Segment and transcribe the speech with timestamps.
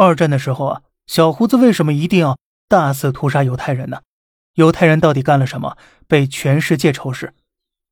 [0.00, 4.02] 二战的时候啊，小胡子为什么一定要大肆屠杀犹太人呢？
[4.54, 7.34] 犹太人到底干了什么，被全世界仇视？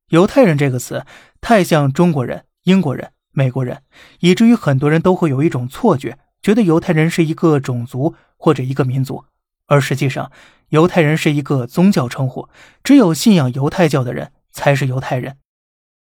[0.07, 1.05] 犹太人这个词
[1.41, 3.83] 太像中国人、英国人、美国人，
[4.21, 9.25] 以至于很多人都会有一种错觉，觉得犹太人是一个种族或者一个民族。
[9.65, 10.31] 而实际上，
[10.69, 12.47] 犹太人是一个宗教称呼，
[12.85, 15.37] 只有信仰犹太教的人才是犹太人。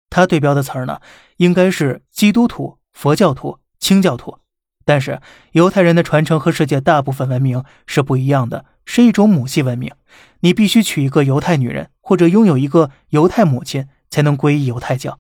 [0.08, 1.02] 他对标的词儿呢，
[1.36, 4.38] 应该是基督徒、佛教徒、清教徒。
[4.84, 5.20] 但是
[5.52, 9.92] 犹太人的传承和世界大部分文明是不一样的，是一种母系文明。
[10.40, 15.18] 你必须娶一个犹太女人，或者拥有一个犹太母亲，才能皈依犹太教。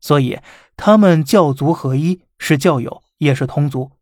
[0.00, 0.38] 所以
[0.76, 3.92] 他们教族合一，是教友，也是同族。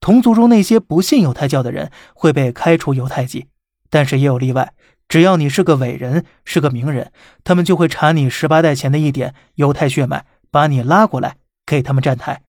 [0.00, 3.46] 同族中那些不信犹太教的人会被开除犹太籍，
[3.88, 4.74] 但是也有例外。
[5.08, 11.36] 只要你是个伟人，是个名人，他们就会查你十八代前的一点犹太血脉，把你拉过来
[11.66, 12.42] 给他们站台。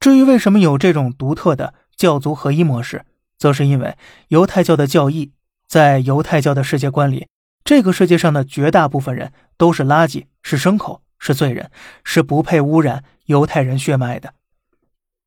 [0.00, 3.04] 至于为什么有这种独特的教族合一模式，
[3.36, 3.96] 则是因为
[4.28, 5.32] 犹太教的教义，
[5.66, 7.26] 在犹太教的世界观里，
[7.64, 11.70] 这个世界上的绝大部分人都是垃圾，是牲口，是罪人，
[12.04, 14.34] 是不配污染犹太人血脉的。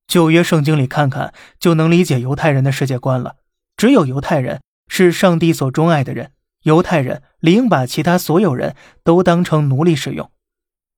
[0.07, 3.35] 旧约圣经里看看，就能理解犹太人的世界观了。
[3.75, 6.31] 只有犹太人是上帝所钟爱的人，
[6.63, 10.31] 犹太人理应把其他所有人都当成奴隶使用。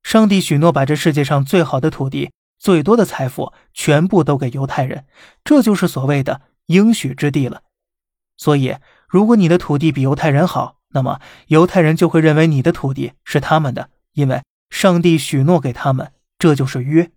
[0.03, 2.31] 上帝许诺把这世界上最好的土地。
[2.63, 5.03] 最多的财富全部都给犹太人，
[5.43, 7.63] 这就是所谓的应许之地了。
[8.37, 8.77] 所以，
[9.09, 17.11] 如果你的土地比犹太人好，那么犹太人就会认为你的土地是他们的，因为上帝许诺给他们，这就是约。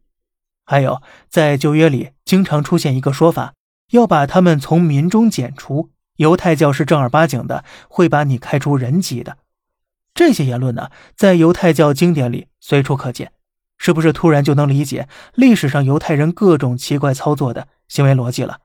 [0.64, 3.54] 还有，在旧约里经常出现一个说法，
[3.92, 5.90] 要把他们从民中剪除。
[6.16, 9.38] 犹太教是正儿八经的，会把你开除人籍的。
[10.12, 13.30] 这些言论呢，在犹太教经典里随处可见。
[13.78, 18.58] 是不是突然就能理解历史上犹太人各种奇怪操作的行为逻辑了？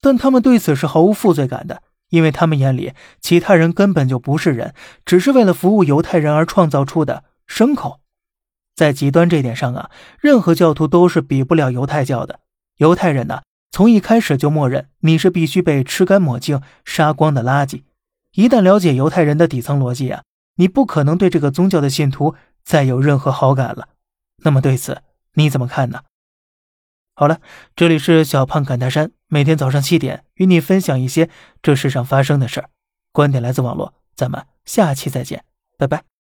[0.00, 8.00] 但他们对此是毫无负罪感的，因为他们眼里其他人根本就不是人，只是为了服务犹太人而创造出的牲口。
[8.76, 12.38] 在极端这点上啊，任何教徒都是比不了犹太教的。
[12.76, 13.42] 犹太人呢，
[13.72, 17.82] 从一开始就默认你是必须被吃干抹净、杀光的垃圾。
[18.34, 20.22] 一旦了解犹太人的底层逻辑啊，
[20.56, 23.88] 你不可能对这个宗教的信徒再有任何好感了。
[24.38, 25.02] 那么对此
[25.34, 26.02] 你怎么看呢？
[27.14, 27.40] 好了，
[27.74, 31.28] 这里是小胖侃大山，每天早上七点与你分享一些
[31.60, 32.70] 这世上发生的事儿，
[33.12, 35.44] 观点来自网络，咱们下期再见，
[35.76, 36.17] 拜拜。